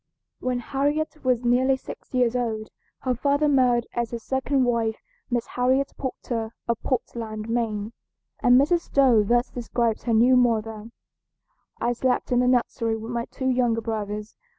When 0.39 0.57
Harriet 0.57 1.23
was 1.23 1.45
nearly 1.45 1.77
six 1.77 2.11
years 2.15 2.35
old 2.35 2.69
her 3.01 3.13
father 3.13 3.47
married 3.47 3.85
as 3.93 4.09
his 4.09 4.23
second 4.23 4.63
wife 4.63 4.95
Miss 5.29 5.45
Harriet 5.45 5.91
Porter 5.95 6.55
of 6.67 6.81
Portland, 6.81 7.47
Maine, 7.47 7.93
and 8.41 8.59
Mrs. 8.59 8.79
Stowe 8.89 9.21
thus 9.21 9.51
describes 9.51 10.05
her 10.05 10.13
new 10.15 10.35
mother: 10.35 10.89
"I 11.79 11.93
slept 11.93 12.31
in 12.31 12.39
the 12.39 12.47
nursery 12.47 12.97
with 12.97 13.11
my 13.11 13.25
two 13.25 13.49
younger 13.51 13.81
brothers. 13.81 14.35